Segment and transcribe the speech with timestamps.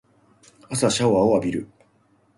[0.71, 1.69] 朝シャワーを浴びる